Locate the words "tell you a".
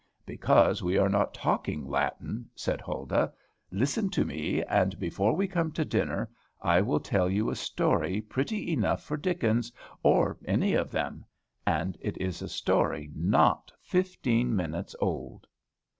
6.99-7.55